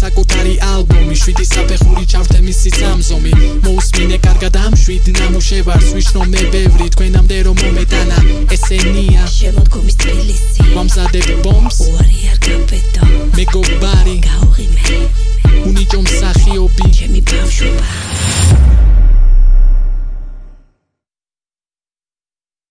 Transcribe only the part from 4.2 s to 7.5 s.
კარგად ამ შვიდ ნამუშევარს. ვიშნო მე ბევრი თქვენამდე